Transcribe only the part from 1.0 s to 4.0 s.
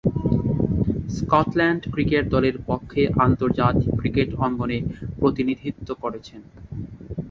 Scotland cricket দলের পক্ষে আন্তর্জাতিক